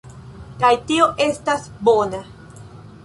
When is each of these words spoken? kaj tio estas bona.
kaj 0.63 0.71
tio 0.87 1.09
estas 1.27 1.67
bona. 1.91 2.23